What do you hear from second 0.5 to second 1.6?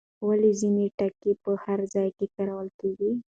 ځینې ټکي په